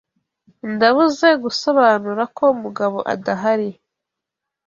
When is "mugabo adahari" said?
2.61-3.69